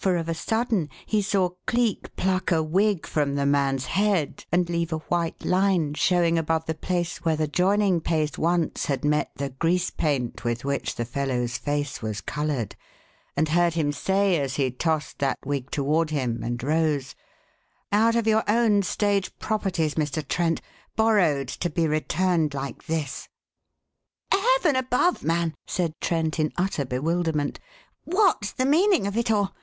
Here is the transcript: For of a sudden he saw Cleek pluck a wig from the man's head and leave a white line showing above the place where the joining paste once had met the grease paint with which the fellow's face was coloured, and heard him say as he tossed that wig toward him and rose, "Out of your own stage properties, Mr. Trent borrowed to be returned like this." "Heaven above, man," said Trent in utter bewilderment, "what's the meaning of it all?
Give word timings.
For 0.00 0.16
of 0.16 0.28
a 0.28 0.32
sudden 0.34 0.88
he 1.06 1.20
saw 1.20 1.50
Cleek 1.66 2.14
pluck 2.14 2.52
a 2.52 2.62
wig 2.62 3.04
from 3.04 3.34
the 3.34 3.44
man's 3.44 3.86
head 3.86 4.44
and 4.52 4.70
leave 4.70 4.92
a 4.92 4.98
white 4.98 5.44
line 5.44 5.94
showing 5.94 6.38
above 6.38 6.66
the 6.66 6.74
place 6.76 7.18
where 7.24 7.34
the 7.36 7.48
joining 7.48 8.00
paste 8.00 8.38
once 8.38 8.86
had 8.86 9.04
met 9.04 9.32
the 9.34 9.48
grease 9.50 9.90
paint 9.90 10.44
with 10.44 10.64
which 10.64 10.94
the 10.94 11.04
fellow's 11.04 11.58
face 11.58 12.00
was 12.00 12.20
coloured, 12.20 12.76
and 13.36 13.48
heard 13.50 13.74
him 13.74 13.90
say 13.90 14.38
as 14.40 14.54
he 14.54 14.70
tossed 14.70 15.18
that 15.18 15.36
wig 15.44 15.68
toward 15.70 16.10
him 16.10 16.44
and 16.44 16.62
rose, 16.62 17.16
"Out 17.90 18.14
of 18.14 18.26
your 18.28 18.44
own 18.48 18.82
stage 18.84 19.36
properties, 19.40 19.96
Mr. 19.96 20.26
Trent 20.26 20.62
borrowed 20.94 21.48
to 21.48 21.68
be 21.68 21.88
returned 21.88 22.54
like 22.54 22.84
this." 22.86 23.28
"Heaven 24.30 24.76
above, 24.76 25.24
man," 25.24 25.54
said 25.66 25.92
Trent 26.00 26.38
in 26.38 26.52
utter 26.56 26.84
bewilderment, 26.86 27.58
"what's 28.04 28.52
the 28.52 28.64
meaning 28.64 29.04
of 29.04 29.16
it 29.16 29.30
all? 29.32 29.54